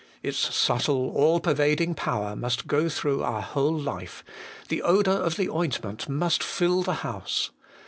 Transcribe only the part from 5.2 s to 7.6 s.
the ointment must fill the house.